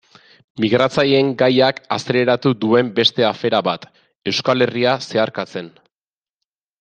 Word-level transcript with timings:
Migratzaileen 0.63 1.27
gaiak 1.41 1.81
azaleratu 1.97 2.53
duen 2.65 2.89
beste 3.01 3.27
afera 3.29 3.59
bat, 3.71 3.85
Euskal 4.33 4.67
Herria 4.67 4.95
zeharkatzen. 5.11 5.71